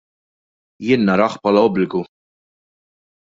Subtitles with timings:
[0.87, 2.01] Jien narah bħala obbligu.